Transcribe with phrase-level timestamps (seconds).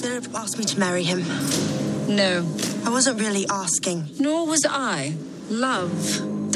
[0.00, 1.20] Philip asked me to marry him.
[2.22, 2.32] No,
[2.86, 3.98] I wasn't really asking.
[4.26, 4.62] nor was
[4.96, 4.98] I.
[5.66, 5.92] Love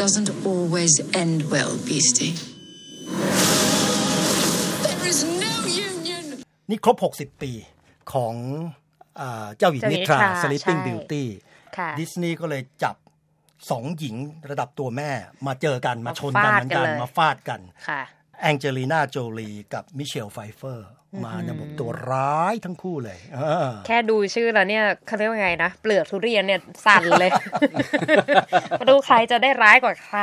[0.02, 2.35] doesn't always end well, Beastie.
[4.87, 5.54] There is no
[5.88, 6.25] union.
[6.71, 7.53] นี่ครบ 60 ปี
[8.12, 8.35] ของ
[9.20, 11.25] อ่าเจ้าหญิงเจ้าหญินิงทรานิทรา Sleeping ใช่ Beauty
[11.77, 12.96] ค่ะดิสนีย์ก็เลยจับ
[13.71, 14.16] สองหญิง
[14.50, 15.11] ระดับตัวแม่
[15.46, 18.03] มาเจอกันมาชนกันมาเหฟาดมือนกันกันเลยมาฟาดกันค่ะ
[18.41, 20.89] แองเจลีนาโจลีกับมิเชลไฟเฟอร์
[21.25, 23.39] มาในบทตัวร้ายทั้งคู่เลยเอ
[23.69, 27.30] อแค่ดูชื่อแล้วเนี่ยเขาเรียกว่าไงนะ เปลือกทุเรียนเนี่ยสั่นเลย
[28.80, 30.20] มาดูใครจะได้ร้ายกว่าใคร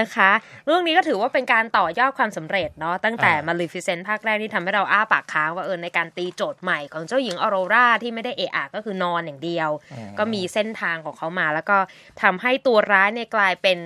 [0.00, 0.30] นะคะ
[0.66, 9.70] เรื่องนี้ก็ถือว่าเป็นการต่อยอดความสำเร็จเนาะตั้งแต่อ่ามาลิฟิเซนภาคแรกที่ทำให้เราอ้าปากค้างว่าเออในการตีโจทย์ใหม่ของเจ้าหญิงออโรราที่ไม่ได้เอะอะก็คือนอนอย่างเดียว
[10.18, 11.76] ก็มีเส้นทางของเขามา แล้วก็
[12.22, 13.78] ทำให้ตัวร้ายเนี่ยกลายเป็น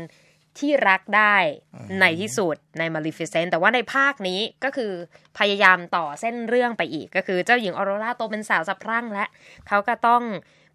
[0.61, 1.37] ที่รักได้
[2.01, 4.93] ในที่สุดใน Maleficent แต่ว่าในภาคนี้ก็คือ
[5.39, 9.25] พยายามต่อเส้นเรื่องไปอีก ก็คือเจ้าหญิงออโรราโตเป็นสาวสะพรั่งและ
[9.69, 10.23] เขาก็ต้อง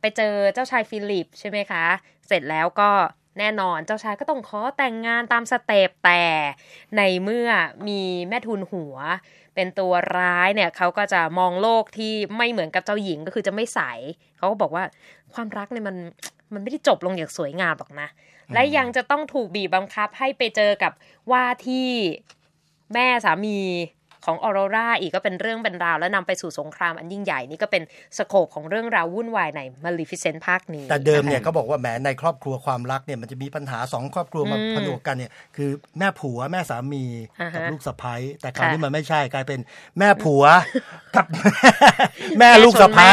[0.01, 1.85] ไปเจอเจ้าชายฟิลิปใช่ไหมคะ
[2.27, 2.89] เสร็จแล้วก็
[3.39, 6.23] แน่นอนเจ้าชายก็ต้องขอแต่งงานตาม step แต่
[6.97, 7.49] ในเมื่อ
[7.87, 8.95] มีแม่ทูนหัว
[9.55, 13.79] เป็นตัวร้ายเนี่ยเขาก็จะมองโลกที่ไม่เหมือนกับเจ้าหญิงก็คือจะไม่ใส
[14.37, 14.83] เขาก็บอกว่า
[15.33, 15.95] ความรักเนี่ยมัน
[16.53, 18.07] มันไม่ได้จบลงอย่างสวยงามหรอกนะ
[18.53, 20.91] และยังจะต้องถูกบีบบังคับให้ไปเจอกับ
[21.31, 21.89] ว่าที่
[22.93, 23.57] แม่สามี
[24.25, 27.83] ของออโรราอีกก็เป็นเรื่องเป็นราว แล้วนำไปสู่สงครามอันยิ่งใหญ่นี่ก็เป็น
[28.17, 37.03] สโคปของเรื่องราววุ่นวายใน Maleficent ภาคนี้ แต่เดิมเนี่ยเขาบอกว่าแหมในครอบครัวความรักเนี่ยมันจะมีปัญหาสองครอบครัวมาผนวกกันเนี่ยคือแม่ผัวแม่สามี
[37.53, 39.59] กับลูกสะใภ้แต่คราวนี้มันไม่ใช่กลายเป็น
[39.99, 40.43] แม่ผัว
[41.15, 41.25] กับ
[42.39, 43.11] แม่ลูกสะใภ้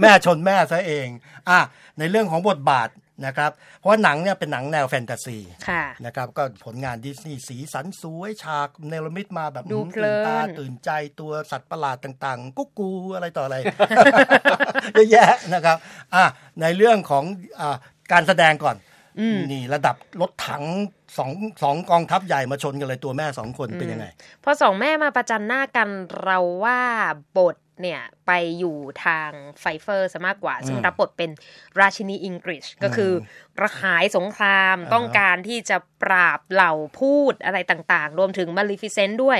[0.00, 1.08] แม่ชนแม่แม่ชนแม่ซะเอง
[1.50, 1.60] อะ
[1.98, 2.88] ในเรื่องของบทบาท
[3.26, 5.38] นะครับเพราะว่าหนังเนี่ยเป็นหนังแนวแฟนตาซี
[5.68, 13.56] ค่ะนะครับก็ผลงานดิสนีย์สีสันสวยฉากเนรมิตมาแบบดูหืมเพลิตื่นนตาตื่นใจตัวสัตว์ประหลาดต่างๆ กุ๊กกูอะไรต่ออะไร
[14.94, 15.76] เยอะแยะนะครับ
[16.14, 16.24] อะ
[16.60, 17.24] ในเรื่องของ
[17.60, 17.76] อ่า
[18.12, 18.76] การแสดงก่อน
[19.52, 20.64] นี่ระดับรถถัง
[21.18, 21.30] สอง
[21.62, 24.06] สองกองทัพใหญ่มาชนกันเลยตัวแม่สองคนเป็นยังไง
[24.44, 25.88] พอสองแม่มาประจันหน้ากัน
[26.22, 26.80] เราว่า
[27.36, 29.30] บท เนี่ยไปอยู่ทาง
[29.60, 31.30] Pfeiffer ซะมากกว่า ซึ่งรับบทเป็น
[31.80, 33.12] ราชินีอิงกริธก็คือ
[33.62, 39.38] กระหายสงครามอ่าฮะต้องการที่จะปราบเหล่าภูตอะไรต่างๆ รวมถึง Maleficent ด้วย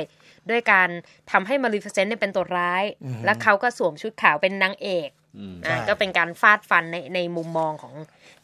[0.50, 0.88] ด้วยการ
[1.31, 2.84] ทำให้ Maleficent เนี่ยเป็นตัวร้าย
[3.25, 5.18] และเขาก็สวมชุดขาวเป็นนางเอกใช่
[5.65, 7.94] อะก็เป็นการฟาดฟันในในมุมมองของ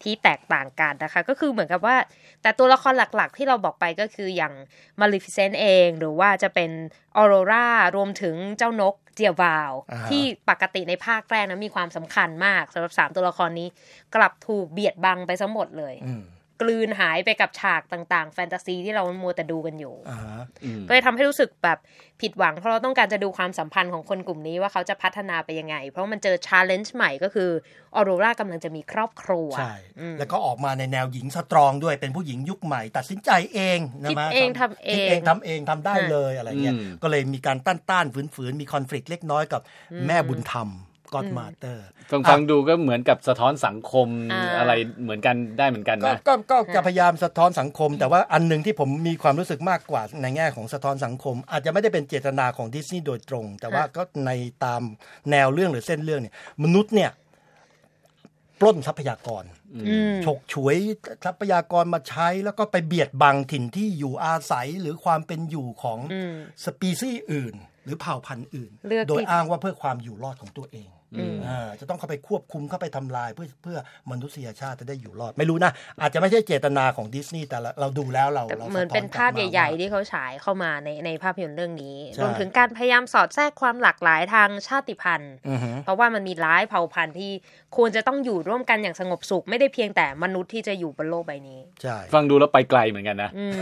[0.03, 1.97] ที่แตกต่างกันนะคะ ก็คือเหมือนกับว่า
[2.43, 4.55] แต่ตัวละครหลักๆ ที่เราบอกไปก็คืออย่าง
[5.01, 6.71] Maleficent เอง หรือว่าจะเป็น
[7.17, 13.69] ออโรรารวมถึงเจ้านกเดียวัลอ่าฮะที่ปกติในภาคแรกนะมีความสำคัญมากสำหรับสามตัวละครนี้
[14.15, 16.23] กลับถูกเบียดบังไปซะหมดเลยอืม
[16.65, 20.43] กลืนหายไปกับฉากต่างๆ แฟนตาซีที่เรามัวแต่ดูกันอยู่อ่าฮะ
[20.89, 21.79] ก็เลยทำให้รู้สึกแบบ
[22.21, 27.51] ผิดหวัง เพราะเราต้องการจะดูความสัมพันธ์ของคนกลุ่มนี้ว่าเขาจะพัฒนาไปยังไง เพราะมันเจอ challenge ใหม่ก็คือ
[27.95, 39.61] ออโรรากำลังจะมีครอบครัวใช่อืมแล้วก็ออกมาในแนวหญิงสตรองด้วยเป็นผู้หญิงยุคใหม่ ตัดสินใจเองนะคิดมะเองทำเองคิดเองทำเองทำได้เลยอะไรเงี้ยอืมก็เลยมีการต้านต้านฝืนฝืนๆมีคอน FLICT เล็กน้อยกับ
[40.07, 40.69] แม่บุญธรรม
[41.15, 54.31] ก็อดมาเตอร์ฟังฟังดูก็เหมือนกับสะท้อนสังคมอ่าอะไรเหมือนกันได้เหมือนกันก็นะก็ก็จะพยายามสะท้อนสังคม แต่ว่าอันหนึ่งที่ผมมีความรู้สึกมากกว่าในแง่ของสะท้อนสังคม อาจจะไม่ได้เป็นเจตนาของดิสนีย์โดยตรง แต่ว่าก็ใน
[54.65, 54.83] ตาม
[55.31, 57.11] แนวเรื่องหรือเส้นเรื่องเนี่ยมนุษย์เนี่ย
[58.61, 59.45] ปล้นทรัพยากร
[59.75, 59.81] อื
[60.15, 60.77] มฉกฉวย
[61.25, 67.55] ทรัพยากรมาใช้ แล้วก็ไปเบียดบังถิ่นที่อยู่อาศัยหรือความเป็นอยู่ของอืมสปีซีส์อื่น
[67.87, 73.79] หรือเผ่าพันธุ์อื่นเลือกโดยที่อ้างว่าเพื่อความอยู่รอดของตัวเองอืมอ่าจะต้องเข้าไปควบคุมเข้าไปทำลายเพื่อเพื่อ
[74.11, 87.33] มนุษยชาติจะได้อยู่รอดไม่รู้นะ อาจจะไม่ใช่เจตนาของดิสนีย์แต่ละเราดูแล้วเราแต่เราเหมือนสะท้เป็นภาพกลับมใหญ่ว่าๆที่เขาฉายเข้ามาในในภาพยนตร์เรื่องนี้ใช่รวมถึงการพยายามสอดแทรกความหลากหลายทางชาติพันธุ์อือฮึเพราะว่ามันมีหลายเผ่าพันธุ์ที่
[87.77, 93.59] ควรจะต้องอยู่ร่วมกันอย่างสงบสุข ไม่ได้เพียงแต่มนุษย์ที่จะอยู่บนโลกใบนี้ใช่ฟังดูแล้วไปไกลเหมือนกันนะอืม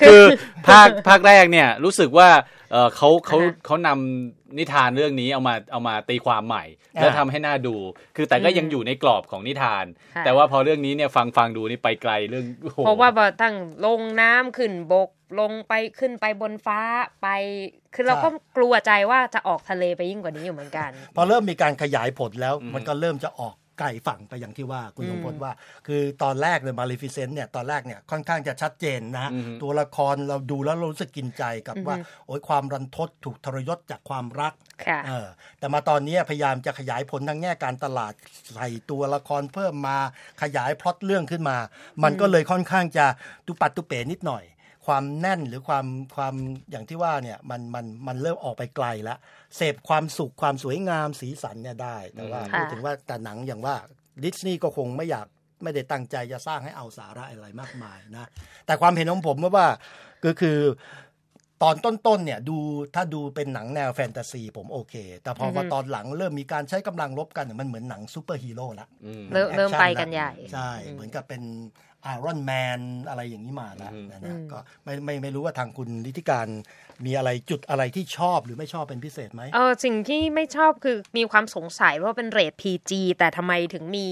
[0.00, 0.22] คือ
[0.68, 2.28] ภาคภาคแรกเนี่ยรู้สึกว่า
[2.72, 6.64] เอ่อเขาเขาอ่าฮะเขานำนิทานเรื่องนี้เอามาเอามาตีความใหม่
[6.96, 7.76] อ่าแล้วทำให้น่าดู
[8.16, 9.84] คือแต่ก็อืมยังอยู่ในกรอบของนิทาน
[10.16, 13.54] ค่ะแต่ว่าพอเรื่องนี้เนี่ยฟังฟังดูนี่ไปไกลเรื่องโอ้โหเพราะว่าบอทั้ง
[13.84, 15.08] ลงน้ำขึ้นบก
[15.40, 16.80] ลงไปขึ้นไปบนฟ้า
[17.22, 17.28] ไป
[17.94, 25.52] คือเราก็กลัวใจว่าจะออกทะเลไปยิ่งกว่านี้อยู่เหมือนกัน พอเริ่มมีการขยายผลแล้วมันก็เริ่มจะออก ไกลฝั่งไปอย่างที่ว่าคุณสมพลว่า
[25.86, 29.30] คือตอนแรกเลย Maleficent เนี่ยตอนแรกเนี่ยค่อนข้างจะชัดเจนนะฮะ
[29.62, 31.96] ตัวละครเราดูแล้วเรารู้สึกกินใจกับว่า
[32.26, 34.52] โอ้ยความรันทดถูกทรยศจากความรัก
[34.86, 35.28] ค่ะเออ
[35.58, 38.12] แต่มาตอนนี้พยายามจะขยายผลทางแง่การตลาด
[38.54, 39.98] ใส่ตัวละครเพิ่มมา
[40.42, 41.56] ขยายพล็อตเรื่องขึ้นมา
[42.02, 43.06] มันก็เลยค่อนข้างจะ
[43.46, 44.44] ตุปัดตุเป๋นิดหน่อย
[44.86, 45.86] ความแน่นหรือความ
[46.16, 46.34] ความ
[46.70, 49.18] อย่างที่ว่าเนี่ยมันมันมันเริ่มออกไปไกลแล้ว
[49.56, 53.76] เสพความสุขความสวยงามสีสันเนี่ยได้แต่ว่าค่ะพูดถึงว่าแต่หนังอย่างว่า
[54.24, 55.26] ดิสนีย์ก็คงไม่อยาก
[55.62, 58.28] ไม่ได้ตั้งใจจะสร้างให้เอาสาระอะไรมากมายนะ
[58.66, 59.68] แต่ความเห็นของผมว่า
[60.24, 60.58] ก็คือ
[61.62, 62.56] ตอนต้นๆเนี่ยดู
[62.94, 68.88] ถ้าดูเป็นหนังแนวแฟนตาซีผมโอเค แต่พอมาตอนหลังเริ่มมีการใช้กำลังรบกันเนี่ยมันเหมือนหนังซูเปอร์ฮีโร่ละ
[69.32, 71.42] เริ่มเริ่มไปกันใหญ่ ใช่ เหมือนกับเป็น
[72.06, 76.48] ไอรอนแมนอะไรอย่างนี้มาแล้วนะนะก็ไม่ไม่ไม่รู้ว่าทางคุณนิติการ
[77.04, 84.08] มีอะไรจุดอะไรที่ชอบหรือไม่ชอบเป็นพิเศษไหมเออสิ่งที่ไม่ชอบคือมีความสงสัยว่าเป็นเรท PG แต่ทำไมถึงมี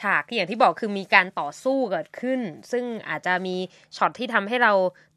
[0.00, 2.40] ฉากที่อย่างที่บอกคือมีการต่อสู้เกิดขึ้น
[2.72, 3.56] ซึ่งอาจจะมี
[3.96, 4.72] ช็อตที่ทำให้เรา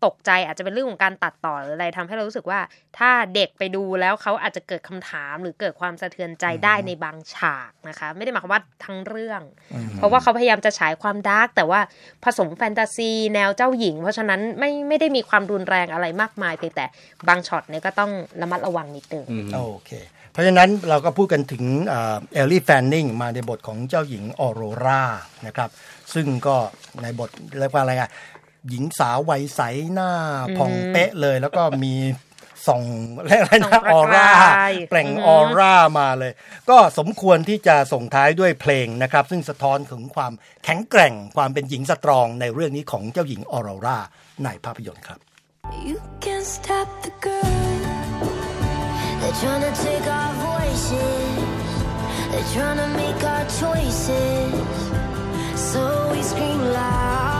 [0.05, 2.59] ตกใจอาจจะเป็นเรื่องของการตัดต่อหรืออะไรทำให้เรารู้สึกว่า
[2.97, 9.41] ถ้าเด็กไปดูแล้วเขาอาจจะเกิดคำถามหรือเกิดความสะเทือนใจได้ในบางฉากนะคะ ไม่ได้หมายความว่าทั้งเรื่อง
[9.97, 11.79] เพราะว่าเขาพยายามจะฉายความ dark แต่ว่า
[12.23, 16.85] ผสมแฟนตาซี แนวเจ้าหญิง เพราะฉะนั้นไม่ไม่ได้มีความรุนแรงอะไรมากมายเพียงแต่
[17.27, 18.11] บางช็อตเนี่ยก็ต้อง
[18.41, 19.91] ระมัดระวังนิดนึงโอเค
[20.31, 25.03] เพราะฉะนั้นเราก็พูดกันถึงเอลลี่แฟนนิงมาในบทของเจ้าหญิงออโรรา
[25.47, 25.69] นะครับ
[26.13, 26.57] ซึ่งก็
[27.01, 28.09] ในบทเรียกว่าอะไรอะ
[28.69, 29.61] หญิงสาววัยใส
[29.93, 30.11] หน้า
[30.57, 31.93] ผ่องเป๊ะเลย แล้วก็มี
[32.67, 32.83] ส่อง
[33.25, 36.31] เรียกอะไรส่นะองประออร่ากายเปล่งอือฮึออร่ามาเลย
[36.69, 40.33] ก็สมควรที่จะส่งท้ายด้วยเพลงนะครับ ซึ่งสะท้อนถึงความ
[40.63, 43.97] แข็งแกร่งความเป็นหญิงสตรองในเรื่องนี้ของเจ้าหญิงออโรรา
[44.43, 45.19] ในภาพยนตร์ครับ
[45.83, 47.41] You can't stop the girl.
[49.19, 51.37] They're trying to take our voices.
[52.31, 54.67] They're trying to make our choices.
[55.59, 57.36] So we scream loud.